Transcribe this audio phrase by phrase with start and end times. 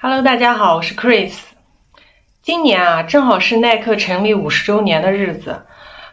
[0.00, 1.32] Hello，大家好，我是 Chris。
[2.40, 5.66] 今年啊，正好是耐克成立五十周年的日子。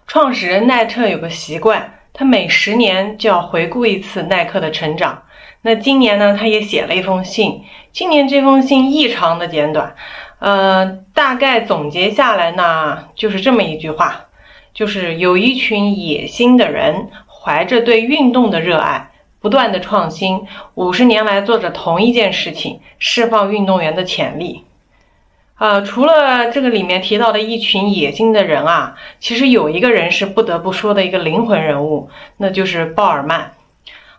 [0.08, 5.22] 创始人奈特有个习惯，他每十年就要回顾一次耐克的成长。
[5.62, 7.64] 那今年呢，他也写了一封信。
[7.92, 9.96] 今年这封信异常的简短，
[10.40, 14.26] 呃，大概总结下来呢，就是这么一句话：
[14.74, 19.12] 就是有一群野心的人，怀着对运动的热爱。
[19.46, 20.42] 不断的创新，
[20.74, 24.64] 五十年来做着同一件事情，释放运动员的潜力。
[25.60, 33.54] 呃，除了这个里面提到的一群野心的人啊，其实有一个人是不得不说的一个灵魂人物，那就是鲍尔曼。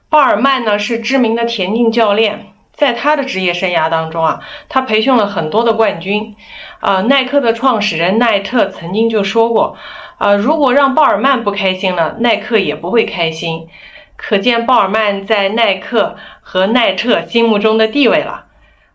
[0.09, 6.37] 鲍尔曼呢是知名的田径教练，在他的职业生涯当中啊，他培训了很多的冠军。
[6.79, 9.77] 呃，耐克的创始人奈特曾经就说过，
[10.19, 13.67] 呃，如果让鲍尔曼不开心了，耐克也不会开心。
[14.17, 18.47] 可见鲍尔曼在耐克和奈特心目中的地位了。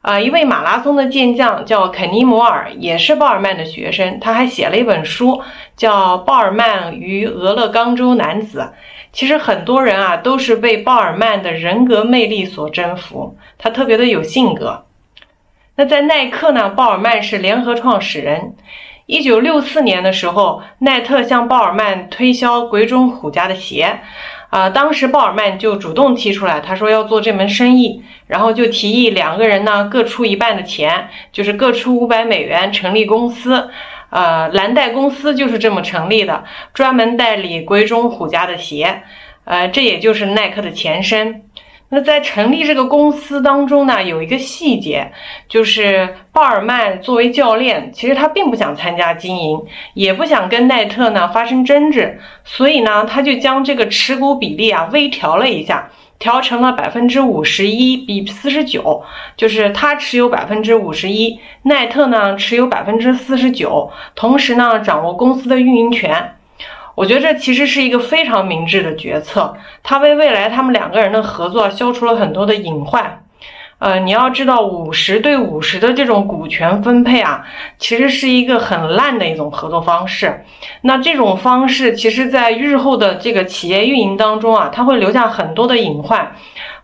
[0.02, 4.20] 啊，一位马拉松的健将叫肯尼摩尔，也是鲍尔曼的学生。
[4.20, 5.44] 他还写了一本书，
[5.78, 8.60] 叫《鲍尔曼与俄勒冈州男子》。
[9.14, 13.38] 其实很多人啊，都是被鲍尔曼的人格魅力所征服。
[13.60, 14.86] 他特别的有性格。
[15.76, 18.56] 那在耐克呢，鲍尔曼是联合创始人。
[19.06, 24.00] 一九六四年的时候，耐特向鲍尔曼推销鬼冢虎家的鞋。
[24.52, 33.70] 啊，当时鲍尔曼就主动提出来，他说要做这门生意，然后就提议两个人呢各出一半的钱，就是各出五百美元成立公司。
[34.10, 36.44] 呃，蓝带公司就是这么成立的，
[36.74, 39.04] 专门代理鬼冢虎家的鞋。
[39.46, 41.44] 呃，这也就是耐克的前身。
[41.94, 45.12] 那在成立这个公司当中呢，有一个细节，
[45.50, 49.62] 就是鲍尔曼作为教练，其实他并不想参加经营，
[49.94, 59.04] 也不想跟奈特呢发生争执，所以呢，他就将这个持股比例啊微调了一下，调成了百分之五十一比四十九，
[59.36, 66.36] 就是他持有百分之五十一，奈特呢持有百分之四十九，同时呢掌握公司的运营权。
[66.96, 73.24] 我觉得这其实是一个非常明智的决策，他为未来他们两个人的合作消除了很多的隐患。
[73.80, 77.44] 呃，你要知道，五十对五十的这种股权分配啊，
[77.80, 80.46] 其实是一个很烂的一种合作方式。
[80.82, 86.32] 那这种方式，其实在日后的这个企业运营当中啊，它会留下很多的隐患，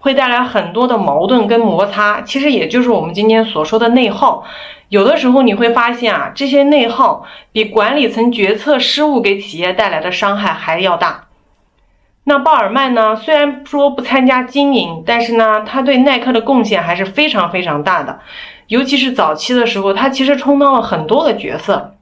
[0.08, 2.22] 会带来很多的矛盾跟摩擦。
[2.22, 4.46] 其实也就是我们今天所说的内耗。
[4.88, 11.26] 有的时候你会发现啊，这些内耗比管理层决策失误给企业带来的伤害还要大。
[12.24, 13.18] 那鲍尔曼呢？
[13.18, 18.22] 虽然说不参加经营，但是呢，他对耐克的贡献还是非常非常大的。
[18.68, 21.96] 尤其是早期的时候，他其实充当了很多的角色。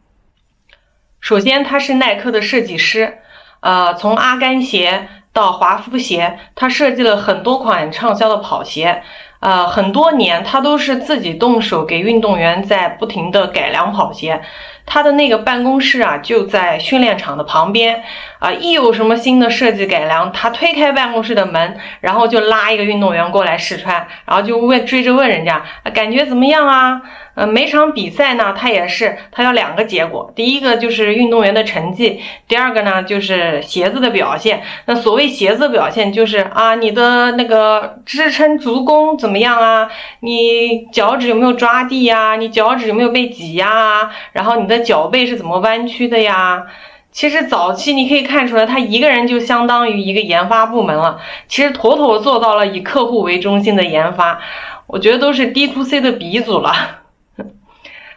[1.20, 3.18] 首先，他是耐克的设计师，
[3.62, 9.04] 呃，从阿甘鞋到华夫鞋，他设计了很多款畅销的跑鞋。
[9.42, 14.42] 呃，很多年他都是自己动手给运动员在不停的改良跑鞋。
[14.86, 18.04] 他的那个办公室啊，就在训练场的旁边
[18.40, 18.52] 啊。
[18.52, 25.64] 一有什么新的设计改良，他推开办公室的门，然后就拉一个运动员过来试穿，然后就问追着问人家
[25.94, 27.02] 感觉怎么样啊？
[27.36, 34.64] 呃，每场比赛呢，他也是他要两个结果，第一个就是运动员的成绩，第二个呢就是鞋子的表现。
[34.86, 39.90] 那所谓鞋子表现，就是啊，你的那个支撑足弓怎么样啊？
[40.22, 42.38] 你脚趾有没有抓地呀？
[42.38, 44.12] 你脚趾有没有被挤压啊？
[44.32, 44.75] 然后你的。
[44.80, 46.66] 脚背是怎么弯曲的呀？
[47.12, 51.20] 其实早期你可以看出来，他一个人就相当于一个研发部门了。
[51.48, 54.40] 其实妥妥做到了以客户为中心的研发，
[54.88, 56.74] 我觉得都是 D to C 的鼻祖了。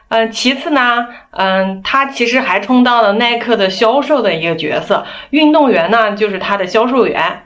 [0.09, 7.43] 嗯，其次呢，嗯，他其实还充当了耐克的销售的一个角色，运动员呢就是他的销售员，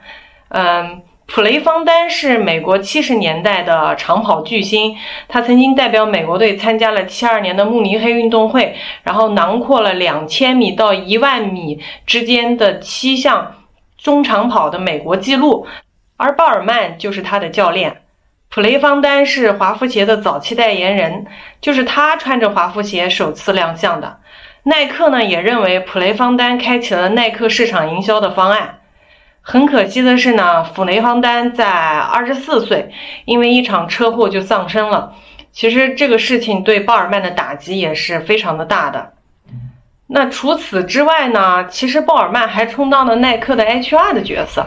[0.49, 1.03] 嗯。
[1.27, 4.97] 普雷方丹是美国七十年代的长跑巨星，
[5.29, 13.55] 他曾经代表美国队参加了七二年的慕尼黑运动会，然后囊括了两千米到一万米之间的七项
[13.97, 15.67] 中长跑的美国纪录，
[16.19, 18.03] 而鲍尔曼就是他的教练。
[18.51, 21.27] 普雷方丹是华夫鞋的早期代言人，
[21.63, 24.19] 就是他穿着华夫鞋首次亮相的。
[24.65, 28.81] 耐克呢也认为普雷方丹开启了耐克市场营销的方案。
[29.45, 32.93] 很可惜的是呢，弗雷方丹在二十四岁，
[33.25, 35.15] 因为一场车祸就丧生了。
[35.51, 39.13] 其实这个事情对鲍尔曼的打击也是非常的大的。
[40.07, 44.65] 那除此之外呢，其实鲍尔曼还充当了耐克的 HR 的角色，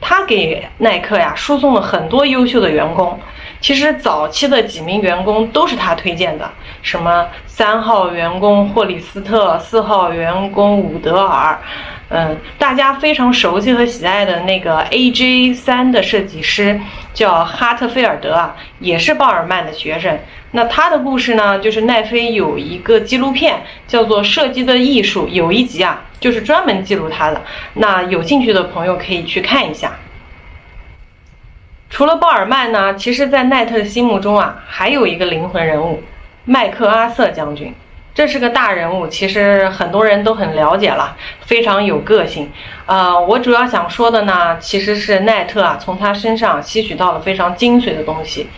[0.00, 3.18] 他给耐克呀输送了很多优秀的员工。
[3.62, 6.50] 其实早期的几名员工都是他推荐的，
[6.82, 11.56] 什么三号员工霍里斯特、四号员工伍德尔，
[12.08, 16.78] 嗯，大家非常熟悉和喜爱的那个 AJ 三的设计师
[17.14, 20.18] 叫哈特菲尔德啊，也是鲍尔曼的学生。
[20.50, 27.40] 那他的故事呢，就是奈飞有一个纪录片叫做《设计的艺术》，有一集啊，就是专门记录他的。
[27.74, 29.92] 那有兴趣的朋友可以去看一下。
[31.92, 36.02] 除了鲍尔曼呢，其实，在奈特的心目中啊，还有一个灵魂人物——
[36.46, 37.74] 麦克阿瑟将军。
[38.14, 42.50] 这是个大人物，其实很多人都很了解了，非常有个性。
[42.86, 48.48] 呃，我主要想说的呢，其实是奈特啊，从他身上吸取到了非常精髓的东西，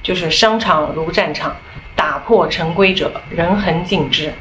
[0.00, 1.56] 就是商场如战场，
[1.96, 4.32] 打破陈规者，人恒尽之。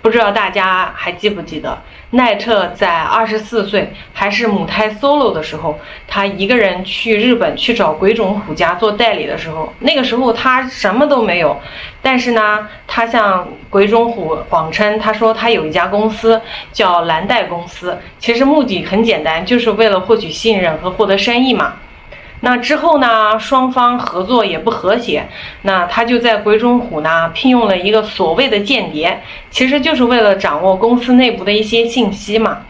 [0.00, 1.76] 不知道大家还记不记得，
[2.10, 11.60] 奈特在二十四岁还是母胎 solo 的时候，他一个人去日本去找鬼冢虎家做代理的时候，那个时候他什么都没有，
[12.00, 16.40] 但是呢，他向鬼冢虎谎称，他说他有一家公司
[16.72, 21.74] 叫蓝带公司，其实目的很简单，就是为了获取信任和获得生意嘛。
[22.40, 25.28] 那之后呢，双方合作也不和谐，
[25.62, 29.20] 那他就在鬼冢虎呢聘用了一个所谓的间谍，
[29.50, 32.60] 其实就是为了掌握公司内部的一些信息嘛。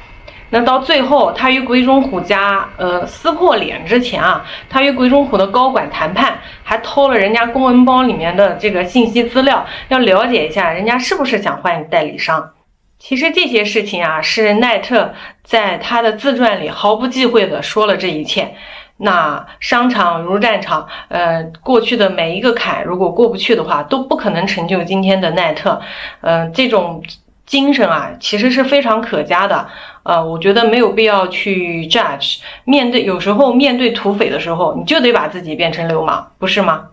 [0.51, 12.53] 那到最后，他与鬼冢虎家呃撕破脸之前啊，他与鬼冢虎的高管谈判，还偷了人家公文包里面的这个信息资料，要了解一下人家是不是想换代理商。
[12.99, 15.13] 其实这些事情啊，是奈特
[15.45, 18.55] 在他的自传里毫不忌讳的说了这一切。
[18.99, 25.81] 那商场如战场，呃，过去的每一个坎，如果过不去的话，都不可能成就今天的奈特。
[26.21, 27.03] 嗯，这种
[27.47, 29.69] 精神啊，其实是非常可嘉的。
[30.03, 32.41] 呃，我觉得没有必要去 judge。
[32.65, 36.89] 面对有时候面对土匪的时候，你就得把自己变成流氓，不是吗？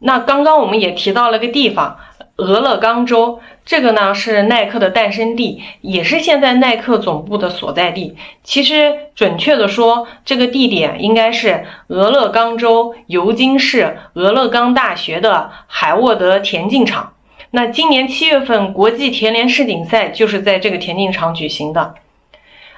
[0.00, 1.96] 那刚刚我们也提到了个地方。
[2.36, 8.16] 俄勒冈州，这个呢是耐克的诞生地，也是现在耐克总部的所在地。
[8.42, 17.12] 其实准确的说，这个地点应该是俄勒冈州尤金市俄勒冈大学的海沃德田径场。
[17.52, 21.94] 那今年七月份国际田联世锦赛就是在这个田径场举行的。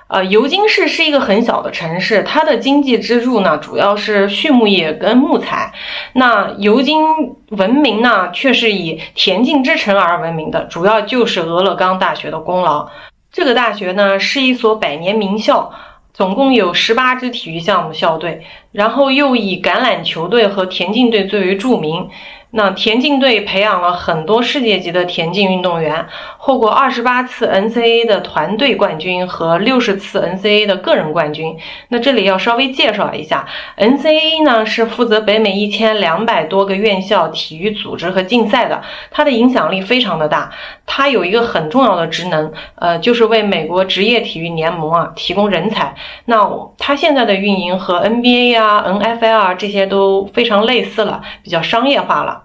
[0.09, 5.73] 呃，尤金市是一个很小的城市，它的经济支柱呢主要是畜牧业跟木材。
[6.13, 7.05] 那尤金
[7.49, 12.89] 闻名呢，却是以田径之城而闻名的，主要就是俄勒冈大学的功劳。
[13.33, 15.73] 这个大学呢是一所百年名校，
[16.15, 22.09] 总共有十八支体育项目校队，然后又以橄榄球队和田径队最为著名。
[22.57, 26.07] 那田径队培养了很多世界级的田径运动员，
[26.39, 31.55] 获过二十八次 NCAA 的团队冠军和六十次 NCAA 的个人冠军。
[31.89, 40.51] 那这里要稍微介绍一下，NCAA 呢是负责北美一千两百多个院校体育组织和竞赛的，它的影响力非常的大。
[40.87, 45.95] 它有一个很重要的职能，呃，就是为美国职业体育联盟啊提供人才。
[46.25, 46.49] 那
[46.79, 52.45] 它现在的运营和 NBA 啊、NFL 啊这些都非常类似了，比较商业化了。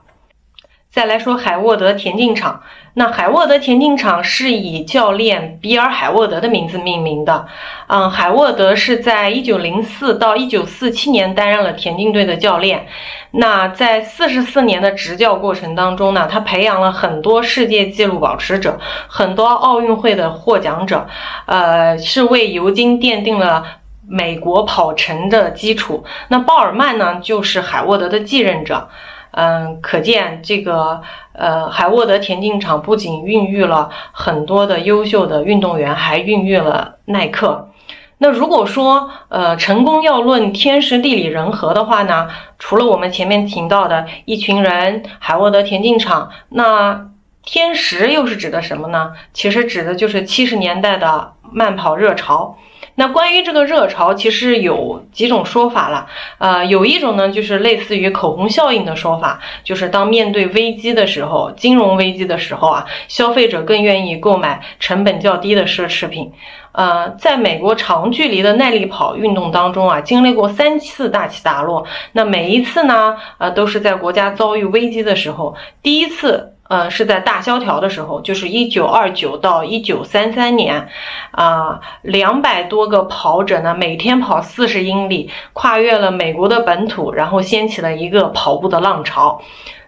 [0.92, 2.64] 再来说海沃德田径场，
[2.96, 7.48] 那海沃德田径场是以教练比尔海沃德的名字命名的。
[7.88, 12.88] 嗯，海沃德是在一九零四到一九四七年担任了田径队的教练。
[13.32, 18.78] 那在四十四年的执教过程当中呢，他培养了很多世界纪录保持者，
[19.08, 21.08] 很多奥运会的获奖者，
[21.46, 23.64] 呃，是为尤金奠定了
[24.06, 26.04] 美国跑程的基础。
[26.28, 28.90] 那鲍尔曼呢，就是海沃德的继任者。
[29.32, 31.02] 嗯，可见这个
[31.34, 37.70] 呃，海沃德田径场不仅孕育了很多的优秀的运动员，还孕育了耐克。
[38.18, 47.10] 那如果说呃，成功要论天时地利人和的话呢，除了我们前面提到的一群人，海沃德田径场，那
[47.44, 49.14] 天时又是指的什么呢？
[49.34, 52.58] 其实指的就是七十年代的慢跑热潮。
[52.96, 56.08] 那关于这个热潮，其实有几种说法了。
[56.38, 66.32] 呃，有一种呢，就是类似于口红效应的说法，就是当面对危机的时候，金融危机的时候啊，消费者更愿意购买成本较低的奢侈品。
[66.74, 71.86] 呃，在美国长距离的耐力跑运动当中啊，经历过三次大起大落。
[72.12, 75.56] 那每一次呢，呃，都是在国家遭遇危机的时候。
[75.82, 76.54] 第一次。
[76.72, 80.88] 呃，是在大萧条的时候，就是一九二九到一九三三年，
[81.32, 89.42] 啊，两百多个跑者呢，每天跑四十英里，跨越了美国的本土，然后掀起了一个跑步的浪潮。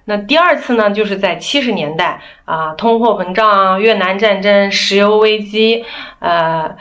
[0.03, 5.85] 那第二次呢，就是在七十年代，啊，通货膨胀、越南战争、石油危机，
[6.19, 6.75] 呃，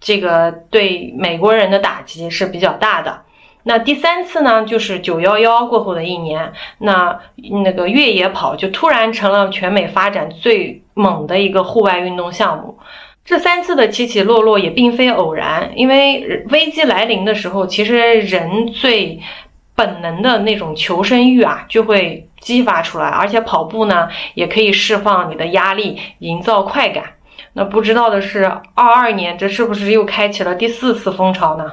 [0.00, 3.24] 这个对美国人的打击是比较大的。
[3.68, 7.20] 那第三次呢，就是九幺幺过后的一年，那
[7.62, 12.78] 那个越野跑就突然成了全美发展最猛的一个户外运动项目。
[13.26, 19.20] 这三次的起起落落也并非偶然，因为危机来临的时候，其实人最
[19.74, 27.04] 本能的那种求生欲啊就会激发出来，而且跑步呢也可以释放你的压力，营造快感。
[27.52, 31.70] 那不知道的是，二二年这是不是又开启了第四次风潮呢？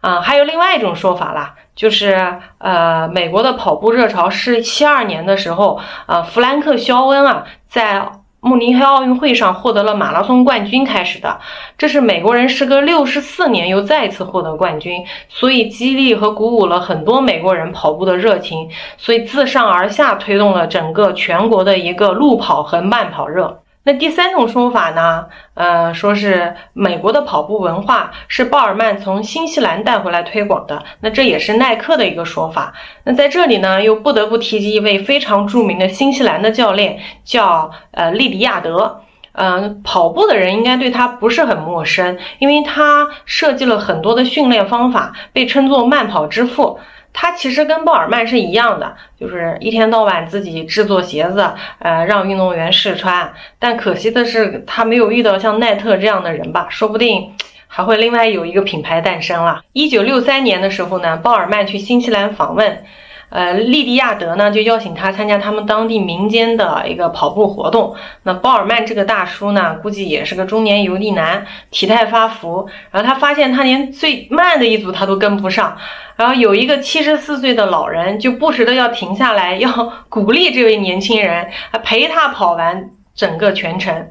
[0.00, 11.40] 啊，还有另外一种说法啦，就是呃，美国的跑步热潮是七二年的时候，呃，弗兰克·肖恩啊，在慕尼黑奥运会上获得了马拉松冠军开始的。
[11.76, 23.60] 这是美国人时隔六十四年又再次获得冠军，所以激励和鼓舞了很多美国人跑步的热情，所以自上而下推动了整个全国的一个路跑和慢跑热。
[23.88, 25.24] 那第三种说法呢？
[25.54, 30.84] 呃，说是美国的跑步文化是鲍尔曼从新西兰带回来推广的。
[31.00, 32.74] 那这也是耐克的一个说法。
[33.04, 39.00] 那在这里呢，又不得不提及一位非常著名的新西兰的教练，叫呃利迪亚德。
[39.32, 46.78] 嗯，跑步的人应该对他不是很陌生，因为他设计了很多的训练方法，被称作慢跑之父。
[47.20, 53.34] 他其实跟鲍尔曼是一样的，就是一天到晚自己制作鞋子，呃，让运动员试穿。
[53.58, 56.68] 但可惜的是，他没有遇到像奈特这样的人吧？
[56.70, 57.34] 说不定
[57.66, 59.62] 还会另外有一个品牌诞生了。
[59.72, 62.84] 一九六三年的时候呢，鲍尔曼去新西兰访问。
[63.30, 67.94] 呃，利迪亚德呢就邀请他参加他们当地民间的一个跑步活动。
[68.22, 72.68] 那鲍尔曼这个大叔呢，估计也是个中年油腻男，体态发福。
[72.90, 75.76] 然后他发现他连最慢的一组他都跟不上。
[76.16, 79.70] 然后有一个七十四岁的老人就不时的要停下来，要
[80.08, 81.48] 鼓励这位年轻人，
[81.84, 84.08] 陪他跑完整个全程。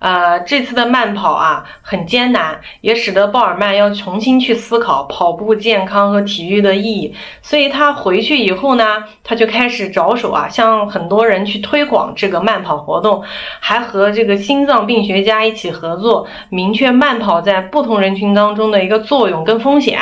[0.00, 7.14] 呃，这次的慢跑啊很艰难，也使得鲍尔曼要重新去思考跑步健康和体育的意义。
[7.42, 13.22] 所以他回去以后呢，他就开始着手啊，向很多人去推广这个慢跑活动，
[13.60, 20.00] 还和这个心脏病学家一起合作，明确慢跑在不同人群当中的一个作用跟风险。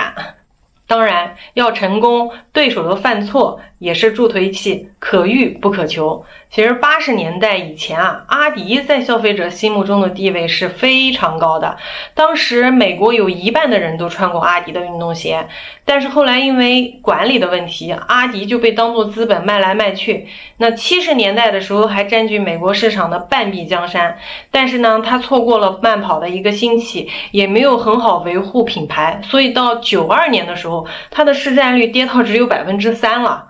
[0.87, 6.25] 当然，要成功，对手的犯错也是助推器，可遇不可求。
[6.51, 11.77] 其实八十年代以前啊，阿迪在消费者心目中的地位是非常高的。
[12.15, 15.47] 当时美国有一半的人都穿过阿迪的运动鞋，
[15.85, 20.27] 但是后来因为管理的问题，阿迪就被当做资本卖来卖去。
[20.57, 24.19] 那七十年代的时候还占据美国市场的半壁江山，
[24.51, 33.48] 但是呢，他错过了慢跑的一个兴起，也没有很好维护品牌，所以到九二年的时候，它的市占率跌到只有百分之三了。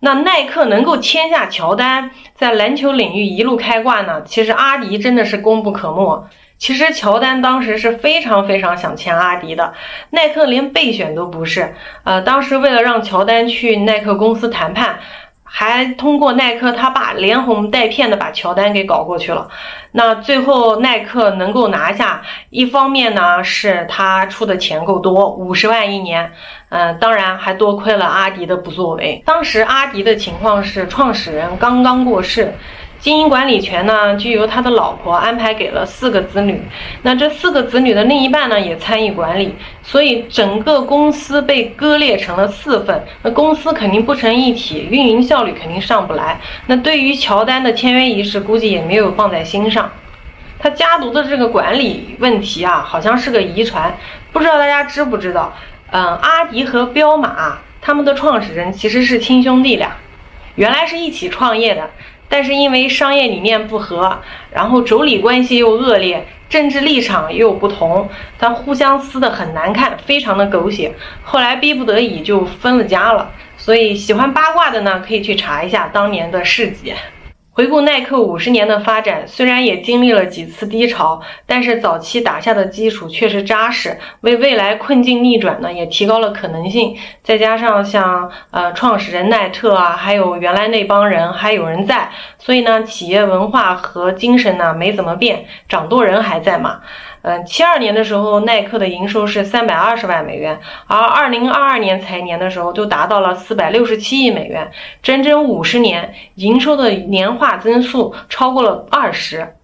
[0.00, 4.22] 那耐克能够签下乔丹，在篮球领域一路开挂呢？
[4.24, 6.28] 其实阿迪真的是功不可没。
[6.58, 9.74] 其实乔丹当时是非常非常想签阿迪的，
[10.10, 11.74] 耐克连备选都不是。
[12.04, 14.98] 呃，当时为了让乔丹去耐克公司谈判。
[15.58, 19.48] 还通过耐克他爸连哄带骗的把乔丹给搞过去了。
[19.92, 22.20] 那最后耐克能够拿下，
[22.50, 26.30] 一方面呢是他出的钱够多，五十万一年。
[26.68, 29.22] 嗯，当然还多亏了阿迪的不作为。
[29.24, 32.52] 当时阿迪的情况是创始人刚刚过世。
[32.98, 36.60] 经营管理权呢，就由他的老婆安排给了四个子女。
[37.02, 43.04] 那这四个子女的另一半呢，也参与管理，所以整个公司被割裂成了四份。
[43.22, 46.40] 那公司肯定不成一体，运营效率肯定上不来。
[46.66, 49.90] 那对于乔丹的签约仪式，估计也没有放在心上。
[50.58, 53.94] 他家族的这个管理问题啊，好像是个遗传。
[54.32, 55.52] 不知道大家知不知道？
[55.90, 59.96] 嗯，阿迪和彪马他们的创始人其实是亲兄弟俩，
[60.56, 61.88] 原来是一起创业的。
[62.28, 70.92] 但是因为商业理念不合，然后妯娌关系又恶劣，政治立场又不同，他互相撕得很难看，非常的狗血。
[71.22, 73.30] 后来逼不得已就分了家了。
[73.56, 76.92] 所以喜欢八卦的呢，可以去查一下当年的事迹。
[77.56, 86.94] 回顾耐克五十年的发展，虽然也经历了几次低潮，但是早期打下的基础确实扎实，为未来困境逆转呢也提高了可能性。
[87.22, 96.82] 再加上像呃创始人耐特啊，还有原来那帮人还有人在，所以呢企业文化和精神呢没怎么变，掌舵人还在嘛。
[97.28, 104.70] 嗯，七二年的时候，耐克的营收是三百二十万美元，而二零二二年财年的时候，就达到了四百六十七亿美元，
[105.02, 109.56] 整整五十年营收的年化增速超过了二十。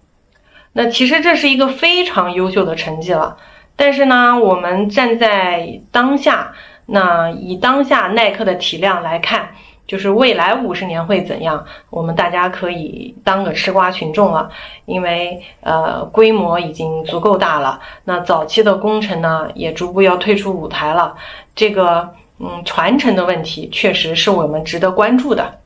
[0.73, 3.37] 那其实这是一个非常优秀的成绩了。
[3.77, 6.51] 但是呢，我们站在当下，
[6.87, 9.51] 那以当下耐克的体量来看。
[9.85, 11.65] 就是未来五十年会怎样？
[11.89, 14.49] 我们大家可以当个吃瓜群众了，
[14.85, 17.79] 因为呃规模已经足够大了。
[18.05, 21.15] 那早期的工程呢，也逐步要退出舞台了。
[21.55, 22.09] 这个
[22.39, 25.59] 嗯，传承的问题确实是我们值得关注的。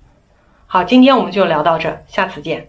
[0.65, 2.67] 好，今天我们就聊到这，下次见。